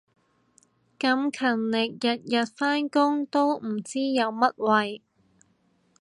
[0.97, 5.01] 咁勤力日日返工都唔知有乜謂